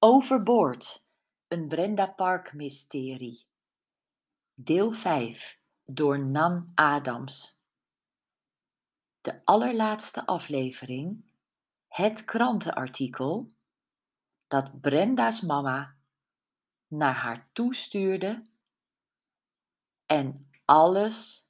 Overboord, 0.00 1.04
een 1.48 1.68
Brenda 1.68 2.06
Park 2.06 2.52
mysterie. 2.52 3.46
Deel 4.54 4.92
5 4.92 5.60
door 5.84 6.18
Nan 6.18 6.72
Adams. 6.74 7.62
De 9.20 9.44
allerlaatste 9.44 10.26
aflevering, 10.26 11.24
het 11.88 12.24
krantenartikel 12.24 13.52
dat 14.46 14.80
Brenda's 14.80 15.40
mama 15.40 15.96
naar 16.86 17.14
haar 17.14 17.48
toestuurde 17.52 18.48
en 20.06 20.50
alles 20.64 21.48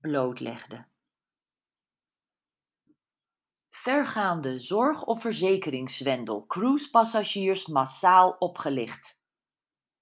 blootlegde. 0.00 0.86
Vergaande 3.88 4.58
zorg- 4.60 5.04
of 5.04 5.20
verzekeringszwendel, 5.20 6.46
cruisepassagiers 6.46 7.66
massaal 7.66 8.36
opgelicht. 8.38 9.20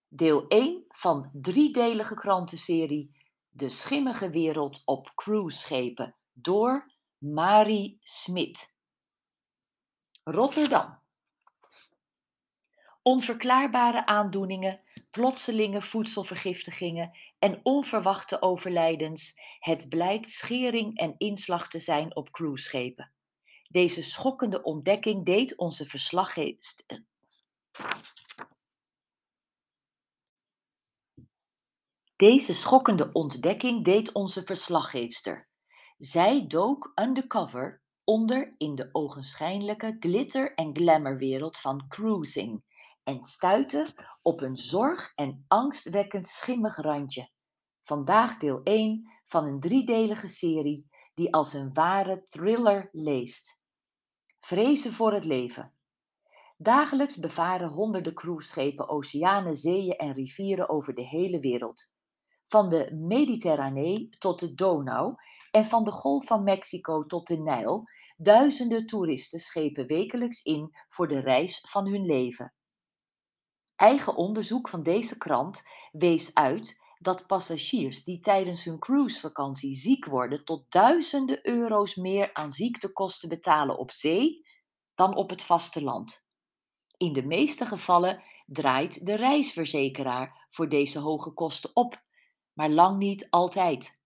Deel 0.08 0.46
1 0.48 0.84
van 0.88 1.30
driedelige 1.32 2.14
krantenserie 2.14 3.16
De 3.48 3.68
schimmige 3.68 4.30
wereld 4.30 4.82
op 4.84 5.12
cruiseschepen 5.14 6.16
door 6.32 6.92
Marie 7.18 7.98
Smit. 8.02 8.74
Rotterdam. 10.24 10.98
Onverklaarbare 13.02 14.06
aandoeningen, 14.06 14.80
plotselinge 15.10 15.82
voedselvergiftigingen 15.82 17.16
en 17.38 17.60
onverwachte 17.62 18.42
overlijdens. 18.42 19.40
Het 19.58 19.88
blijkt 19.88 20.30
schering 20.30 20.98
en 20.98 21.14
inslag 21.18 21.68
te 21.68 21.78
zijn 21.78 22.16
op 22.16 22.30
cruiseschepen. 22.30 23.14
Deze 23.68 24.02
schokkende 24.02 24.62
ontdekking 24.62 25.24
deed 25.24 25.56
onze 25.56 25.84
verslaggever. 25.84 27.04
Deze 32.16 32.54
schokkende 32.54 33.12
ontdekking 33.12 33.84
deed 33.84 34.12
onze 34.12 34.44
verslaggeefster. 34.44 35.48
Zij 35.98 36.46
dook 36.46 36.92
undercover 36.94 37.82
onder 38.04 38.54
in 38.58 38.74
de 38.74 38.88
ogenschijnlijke 38.92 39.96
glitter- 40.00 40.54
en 40.54 40.76
glamourwereld 40.76 41.58
van 41.58 41.88
cruising 41.88 42.64
en 43.02 43.20
stuitte 43.20 43.86
op 44.22 44.40
een 44.40 44.56
zorg- 44.56 45.12
en 45.14 45.44
angstwekkend 45.48 46.26
schimmig 46.26 46.76
randje. 46.76 47.30
Vandaag 47.80 48.36
deel 48.36 48.60
1 48.62 49.10
van 49.24 49.44
een 49.44 49.60
driedelige 49.60 50.28
serie 50.28 50.86
die 51.16 51.34
als 51.34 51.52
een 51.52 51.72
ware 51.72 52.22
thriller 52.22 52.88
leest. 52.92 53.60
Vrezen 54.38 54.92
voor 54.92 55.12
het 55.12 55.24
leven. 55.24 55.72
Dagelijks 56.56 57.16
bevaren 57.16 57.68
honderden 57.68 58.14
cruiseschepen 58.14 58.88
oceanen, 58.88 59.56
zeeën 59.56 59.96
en 59.96 60.12
rivieren 60.12 60.68
over 60.68 60.94
de 60.94 61.02
hele 61.02 61.40
wereld. 61.40 61.90
Van 62.44 62.68
de 62.68 62.94
Mediterranee 62.94 64.08
tot 64.18 64.40
de 64.40 64.54
Donau 64.54 65.14
en 65.50 65.64
van 65.64 65.84
de 65.84 65.90
Golf 65.90 66.26
van 66.26 66.42
Mexico 66.42 67.06
tot 67.06 67.26
de 67.26 67.38
Nijl, 67.38 67.88
duizenden 68.16 68.86
toeristen 68.86 69.38
schepen 69.38 69.86
wekelijks 69.86 70.42
in 70.42 70.70
voor 70.88 71.08
de 71.08 71.20
reis 71.20 71.64
van 71.68 71.88
hun 71.88 72.04
leven. 72.06 72.54
Eigen 73.76 74.16
onderzoek 74.16 74.68
van 74.68 74.82
deze 74.82 75.18
krant 75.18 75.62
wees 75.92 76.34
uit 76.34 76.84
dat 77.06 77.26
passagiers 77.26 78.04
die 78.04 78.18
tijdens 78.18 78.64
hun 78.64 78.78
cruisevakantie 78.78 79.74
ziek 79.74 80.04
worden 80.04 80.44
tot 80.44 80.64
duizenden 80.68 81.46
euro's 81.48 81.94
meer 81.94 82.34
aan 82.34 82.52
ziektekosten 82.52 83.28
betalen 83.28 83.78
op 83.78 83.90
zee 83.90 84.46
dan 84.94 85.14
op 85.14 85.30
het 85.30 85.42
vasteland. 85.42 86.28
In 86.96 87.12
de 87.12 87.22
meeste 87.22 87.66
gevallen 87.66 88.22
draait 88.46 89.06
de 89.06 89.14
reisverzekeraar 89.14 90.46
voor 90.50 90.68
deze 90.68 90.98
hoge 90.98 91.32
kosten 91.32 91.70
op, 91.74 92.02
maar 92.52 92.70
lang 92.70 92.98
niet 92.98 93.30
altijd. 93.30 94.02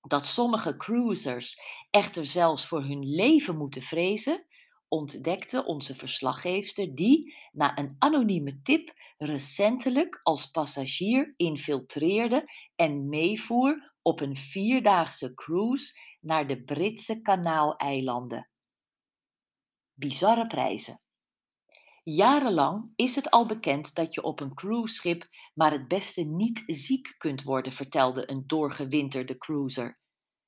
Dat 0.00 0.26
sommige 0.26 0.76
cruisers 0.76 1.60
echter 1.90 2.26
zelfs 2.26 2.66
voor 2.66 2.82
hun 2.82 3.14
leven 3.14 3.56
moeten 3.56 3.82
vrezen, 3.82 4.46
ontdekte 4.92 5.64
onze 5.64 5.94
verslaggeefster 5.94 6.94
die, 6.94 7.36
na 7.52 7.78
een 7.78 7.96
anonieme 7.98 8.62
tip, 8.62 8.92
recentelijk 9.18 10.20
als 10.22 10.46
passagier 10.46 11.34
infiltreerde 11.36 12.44
en 12.76 13.08
meevoer 13.08 13.94
op 14.02 14.20
een 14.20 14.36
vierdaagse 14.36 15.34
cruise 15.34 15.98
naar 16.20 16.46
de 16.46 16.64
Britse 16.64 17.20
Kanaaleilanden. 17.22 18.50
Bizarre 19.94 20.46
prijzen. 20.46 21.00
Jarenlang 22.02 22.92
is 22.96 23.14
het 23.14 23.30
al 23.30 23.46
bekend 23.46 23.94
dat 23.94 24.14
je 24.14 24.22
op 24.22 24.40
een 24.40 24.54
cruiseschip 24.54 25.24
maar 25.54 25.72
het 25.72 25.88
beste 25.88 26.22
niet 26.22 26.62
ziek 26.66 27.14
kunt 27.18 27.42
worden, 27.42 27.72
vertelde 27.72 28.30
een 28.30 28.46
doorgewinterde 28.46 29.38
cruiser. 29.38 30.00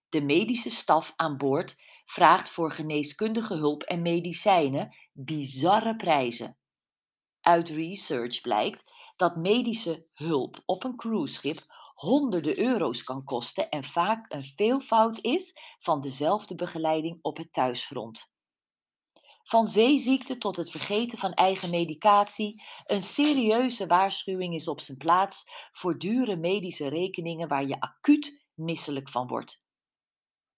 De 0.08 0.22
medische 0.22 0.70
staf 0.70 1.12
aan 1.16 1.36
boord 1.36 1.76
vraagt 2.04 2.50
voor 2.50 2.72
geneeskundige 2.72 3.54
hulp 3.54 3.82
en 3.82 4.02
medicijnen 4.02 4.96
bizarre 5.12 5.96
prijzen. 5.96 6.56
Uit 7.40 7.68
research 7.68 8.40
blijkt 8.40 8.92
dat 9.16 9.36
medische 9.36 10.06
hulp 10.12 10.62
op 10.66 10.84
een 10.84 10.96
cruiseschip 10.96 11.58
honderden 11.94 12.58
euro's 12.58 13.02
kan 13.02 13.24
kosten 13.24 13.70
en 13.70 13.84
vaak 13.84 14.32
een 14.32 14.42
veelvoud 14.42 15.18
is 15.18 15.58
van 15.78 16.00
dezelfde 16.00 16.54
begeleiding 16.54 17.18
op 17.22 17.36
het 17.36 17.52
thuisfront. 17.52 18.32
Van 19.42 19.66
zeeziekte 19.66 20.38
tot 20.38 20.56
het 20.56 20.70
vergeten 20.70 21.18
van 21.18 21.32
eigen 21.32 21.70
medicatie, 21.70 22.62
een 22.84 23.02
serieuze 23.02 23.86
waarschuwing 23.86 24.54
is 24.54 24.68
op 24.68 24.80
zijn 24.80 24.98
plaats 24.98 25.44
voor 25.72 25.98
dure 25.98 26.36
medische 26.36 26.88
rekeningen 26.88 27.48
waar 27.48 27.66
je 27.66 27.80
acuut 27.80 28.44
misselijk 28.54 29.08
van 29.08 29.26
wordt. 29.26 29.63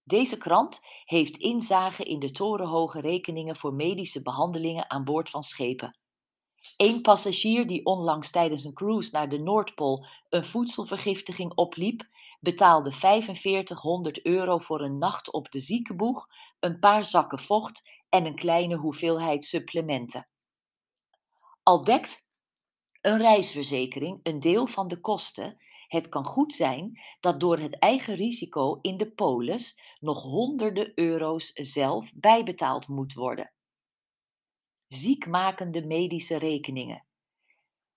Deze 0.07 0.37
krant 0.37 0.81
heeft 1.05 1.37
inzage 1.37 2.03
in 2.03 2.19
de 2.19 2.31
torenhoge 2.31 3.01
rekeningen 3.01 3.55
voor 3.55 3.73
medische 3.73 4.21
behandelingen 4.21 4.89
aan 4.89 5.03
boord 5.03 5.29
van 5.29 5.43
schepen. 5.43 5.99
Eén 6.77 7.01
passagier 7.01 7.67
die 7.67 7.85
onlangs 7.85 8.31
tijdens 8.31 8.63
een 8.63 8.73
cruise 8.73 9.09
naar 9.11 9.29
de 9.29 9.37
Noordpool 9.37 10.05
een 10.29 10.45
voedselvergiftiging 10.45 11.53
opliep, 11.53 12.03
betaalde 12.39 12.91
4500 12.91 14.25
euro 14.25 14.57
voor 14.57 14.81
een 14.81 14.97
nacht 14.97 15.31
op 15.31 15.51
de 15.51 15.59
ziekenboeg, 15.59 16.27
een 16.59 16.79
paar 16.79 17.05
zakken 17.05 17.39
vocht 17.39 17.89
en 18.09 18.25
een 18.25 18.35
kleine 18.35 18.75
hoeveelheid 18.75 19.45
supplementen. 19.45 20.27
Al 21.63 21.83
dekt 21.83 22.29
een 23.01 23.17
reisverzekering 23.17 24.19
een 24.23 24.39
deel 24.39 24.65
van 24.65 24.87
de 24.87 24.99
kosten, 24.99 25.57
het 25.87 26.09
kan 26.09 26.25
goed 26.25 26.53
zijn 26.53 26.99
dat 27.19 27.39
door 27.39 27.57
het 27.57 27.79
eigen 27.79 28.15
risico 28.15 28.79
in 28.81 28.97
de 28.97 29.11
polis 29.11 29.95
nog 29.99 30.21
honderden 30.21 30.91
euro's 30.95 31.51
zelf 31.53 32.11
bijbetaald 32.15 32.87
moet 32.87 33.13
worden. 33.13 33.51
Ziekmakende 34.87 35.85
medische 35.85 36.37
rekeningen. 36.37 37.05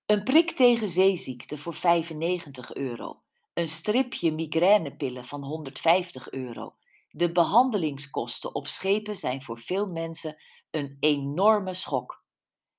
Een 0.06 0.22
prik 0.24 0.50
tegen 0.50 0.88
zeeziekte 0.88 1.58
voor 1.58 1.74
95 1.74 2.74
euro. 2.74 3.22
Een 3.54 3.68
stripje 3.68 4.32
migrainepillen 4.32 5.24
van 5.24 5.42
150 5.42 6.30
euro. 6.30 6.74
De 7.10 7.32
behandelingskosten 7.32 8.54
op 8.54 8.66
schepen 8.66 9.16
zijn 9.16 9.42
voor 9.42 9.58
veel 9.58 9.86
mensen 9.86 10.36
een 10.70 10.96
enorme 11.00 11.74
schok. 11.74 12.24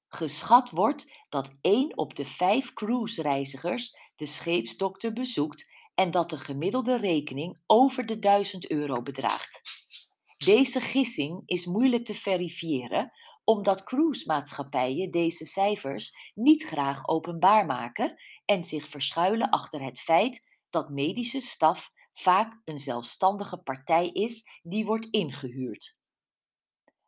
Geschat 0.08 0.70
wordt 0.70 1.26
dat 1.30 1.58
1 1.62 1.98
op 1.98 2.16
de 2.16 2.26
5 2.26 2.74
cruisereizigers 2.74 3.98
de 4.22 4.28
scheepsdokter 4.28 5.14
bezoekt 5.14 5.72
en 5.96 6.12
dat 6.12 6.30
de 6.30 6.38
gemiddelde 6.38 6.98
rekening 6.98 7.58
over 7.66 8.06
de 8.06 8.20
1000 8.20 8.70
euro 8.72 9.02
bedraagt. 9.02 9.62
Deze 10.38 10.82
gissing 10.82 11.42
is 11.46 11.66
moeilijk 11.66 12.06
te 12.06 12.14
verifiëren, 12.14 13.12
omdat 13.44 13.84
cruisemaatschappijen 13.84 15.12
deze 15.12 15.46
cijfers 15.46 16.32
niet 16.34 16.64
graag 16.64 17.08
openbaar 17.08 17.66
maken 17.66 18.16
en 18.46 18.64
zich 18.64 18.88
verschuilen 18.88 19.50
achter 19.50 19.84
het 19.84 20.00
feit 20.00 20.58
dat 20.70 20.90
medische 20.90 21.40
staf 21.40 21.92
vaak 22.14 22.62
een 22.66 22.80
zelfstandige 22.80 23.58
partij 23.58 24.08
is 24.08 24.60
die 24.64 24.86
wordt 24.86 25.08
ingehuurd. 25.12 26.00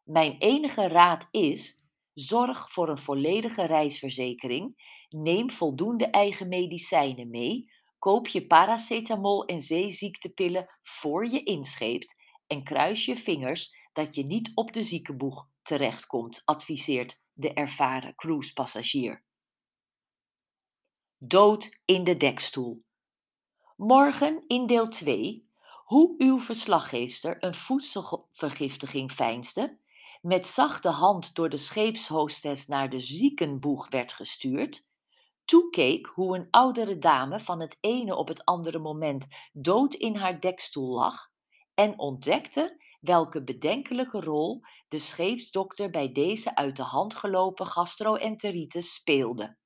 Mijn 0.03 0.37
enige 0.37 0.87
raad 0.87 1.27
is: 1.31 1.82
zorg 2.13 2.71
voor 2.71 2.89
een 2.89 2.97
volledige 2.97 3.65
reisverzekering, 3.65 4.75
neem 5.09 5.51
voldoende 5.51 6.05
eigen 6.05 6.47
medicijnen 6.47 7.29
mee, 7.29 7.71
koop 7.99 8.27
je 8.27 8.47
paracetamol 8.47 9.45
en 9.45 9.61
zeeziektepillen 9.61 10.67
voor 10.81 11.27
je 11.27 11.43
inscheept 11.43 12.21
en 12.47 12.63
kruis 12.63 13.05
je 13.05 13.15
vingers 13.15 13.75
dat 13.93 14.15
je 14.15 14.23
niet 14.23 14.51
op 14.55 14.73
de 14.73 14.83
ziekenboeg 14.83 15.47
terechtkomt, 15.61 16.41
adviseert 16.45 17.23
de 17.33 17.53
ervaren 17.53 18.15
cruisepassagier. 18.15 19.23
Dood 21.17 21.79
in 21.85 22.03
de 22.03 22.17
dekstoel. 22.17 22.83
Morgen 23.75 24.43
in 24.47 24.67
deel 24.67 24.89
2 24.89 25.47
hoe 25.83 26.15
uw 26.17 26.39
verslaggeefster 26.39 27.43
een 27.43 27.53
voedselvergiftiging 27.53 29.11
veinsde, 29.11 29.77
met 30.23 30.47
zachte 30.47 30.89
hand 30.89 31.35
door 31.35 31.49
de 31.49 31.57
scheepshostess 31.57 32.67
naar 32.67 32.89
de 32.89 32.99
ziekenboeg 32.99 33.89
werd 33.89 34.13
gestuurd, 34.13 34.87
toekeek 35.45 36.05
hoe 36.05 36.37
een 36.37 36.47
oudere 36.49 36.97
dame 36.97 37.39
van 37.39 37.59
het 37.59 37.77
ene 37.81 38.15
op 38.15 38.27
het 38.27 38.45
andere 38.45 38.79
moment 38.79 39.27
dood 39.53 39.93
in 39.93 40.15
haar 40.15 40.39
dekstoel 40.39 40.93
lag 40.93 41.31
en 41.73 41.99
ontdekte 41.99 42.81
welke 42.99 43.43
bedenkelijke 43.43 44.21
rol 44.21 44.61
de 44.87 44.99
scheepsdokter 44.99 45.89
bij 45.89 46.11
deze 46.11 46.55
uit 46.55 46.77
de 46.77 46.83
hand 46.83 47.15
gelopen 47.15 47.67
gastroenteritis 47.67 48.93
speelde. 48.93 49.57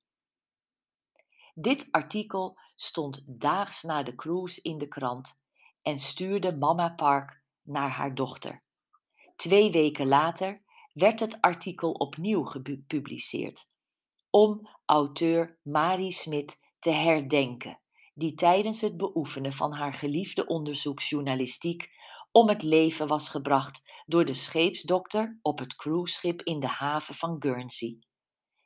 Dit 1.54 1.88
artikel 1.90 2.58
stond 2.76 3.40
daags 3.40 3.82
na 3.82 4.02
de 4.02 4.14
cruise 4.14 4.62
in 4.62 4.78
de 4.78 4.88
krant 4.88 5.42
en 5.82 5.98
stuurde 5.98 6.56
Mama 6.56 6.94
Park 6.94 7.42
naar 7.62 7.90
haar 7.90 8.14
dochter. 8.14 8.66
Twee 9.38 9.70
weken 9.70 10.06
later 10.06 10.62
werd 10.92 11.20
het 11.20 11.40
artikel 11.40 11.92
opnieuw 11.92 12.44
gepubliceerd, 12.44 13.70
om 14.30 14.68
auteur 14.84 15.58
Marie 15.62 16.12
Smit 16.12 16.60
te 16.78 16.90
herdenken, 16.90 17.80
die 18.14 18.34
tijdens 18.34 18.80
het 18.80 18.96
beoefenen 18.96 19.52
van 19.52 19.72
haar 19.72 19.94
geliefde 19.94 20.46
onderzoeksjournalistiek 20.46 21.90
om 22.32 22.48
het 22.48 22.62
leven 22.62 23.06
was 23.06 23.28
gebracht 23.28 24.02
door 24.06 24.24
de 24.24 24.34
scheepsdokter 24.34 25.38
op 25.42 25.58
het 25.58 25.76
cruiseschip 25.76 26.42
in 26.42 26.60
de 26.60 26.66
haven 26.66 27.14
van 27.14 27.36
Guernsey. 27.38 27.98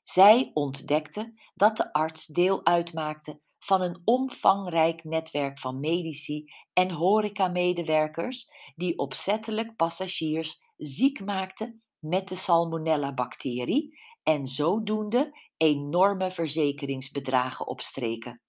Zij 0.02 0.50
ontdekte 0.54 1.40
dat 1.54 1.76
de 1.76 1.92
arts 1.92 2.26
deel 2.26 2.66
uitmaakte 2.66 3.40
van 3.62 3.80
een 3.80 4.02
omvangrijk 4.04 5.04
netwerk 5.04 5.58
van 5.58 5.80
medici 5.80 6.52
en 6.72 6.90
horecamedewerkers 6.90 8.50
die 8.76 8.98
opzettelijk 8.98 9.76
passagiers 9.76 10.60
ziek 10.76 11.24
maakten 11.24 11.82
met 11.98 12.28
de 12.28 12.36
salmonella-bacterie 12.36 14.00
en 14.22 14.46
zodoende 14.46 15.38
enorme 15.56 16.30
verzekeringsbedragen 16.30 17.66
opstreken. 17.66 18.40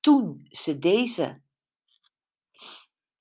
Toen 0.00 0.46
ze 0.48 0.78
deze 0.78 1.42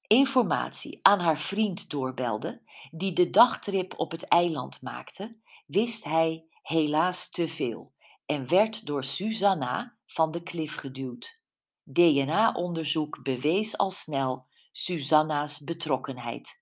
informatie 0.07 0.99
aan 1.01 1.19
haar 1.19 1.39
vriend 1.39 1.89
doorbelde, 1.89 2.61
die 2.91 3.13
de 3.13 3.29
dagtrip 3.29 3.93
op 3.99 4.11
het 4.11 4.27
eiland 4.27 4.81
maakte, 4.81 5.37
wist 5.65 6.03
hij 6.03 6.45
helaas 6.61 7.29
te 7.29 7.49
veel 7.49 7.93
en 8.25 8.47
werd 8.47 8.85
door 8.85 9.03
Susanna 9.03 9.96
van 10.07 10.31
de 10.31 10.43
klif 10.43 10.75
geduwd. 10.75 11.41
DNA-onderzoek 11.83 13.23
bewees 13.23 13.77
al 13.77 13.91
snel 13.91 14.45
Susanna's 14.71 15.59
betrokkenheid. 15.59 16.61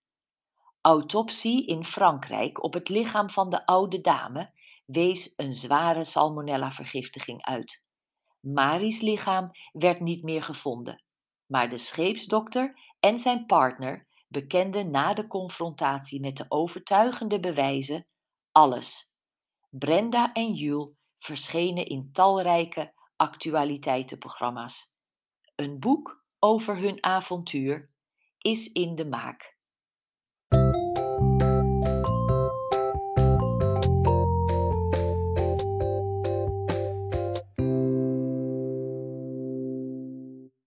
Autopsie 0.82 1.66
in 1.66 1.84
Frankrijk 1.84 2.64
op 2.64 2.74
het 2.74 2.90
lichaam 2.90 3.30
van 3.30 3.50
de 3.50 3.66
oude 3.66 4.02
dame 4.02 4.52
wees 4.86 5.34
een 5.36 5.54
zware 5.54 6.04
salmonella-vergiftiging 6.04 7.44
uit. 7.44 7.86
Marie's 8.40 9.02
lichaam 9.02 9.52
werd 9.72 10.00
niet 10.00 10.24
meer 10.24 10.44
gevonden, 10.44 11.04
maar 11.46 11.70
de 11.70 11.78
scheepsdokter 11.78 12.80
en 13.00 13.20
zijn 13.20 13.46
partner 13.46 14.08
bekenden 14.28 14.92
na 14.92 15.14
de 15.14 15.28
confrontatie 15.28 16.22
met 16.22 16.38
de 16.38 16.46
overtuigende 16.48 17.40
bewijzen 17.40 18.08
alles. 18.52 19.12
Brenda 19.70 20.34
en 20.34 20.54
Jules 20.54 20.92
verschenen 21.20 21.86
in 21.86 22.10
talrijke 22.12 22.94
actualiteitenprogramma's. 23.16 24.94
Een 25.56 25.80
boek 25.80 26.24
over 26.40 26.78
hun 26.78 27.04
avontuur 27.04 27.90
is 28.38 28.72
in 28.72 28.96
de 28.96 29.06
maak. 29.06 29.58